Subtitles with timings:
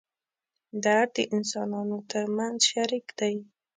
[0.83, 3.35] درد د انسانانو تر منځ شریک دی.